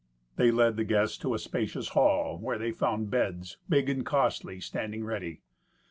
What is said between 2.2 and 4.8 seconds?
where they found beds, big and costly,